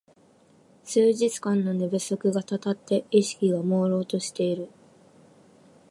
[0.83, 4.67] 数日間の寝不足がたたって意識がもうろうとしている